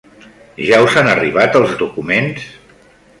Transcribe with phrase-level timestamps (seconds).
[0.69, 2.49] Ja us han arribat els documents?